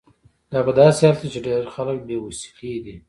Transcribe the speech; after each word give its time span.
دا 0.51 0.59
په 0.65 0.71
داسې 0.79 1.01
حال 1.07 1.15
کې 1.19 1.27
ده 1.27 1.31
چې 1.33 1.39
ډیری 1.45 1.69
خلک 1.75 1.97
بې 2.07 2.17
وسیلې 2.25 2.77
دي. 2.85 2.95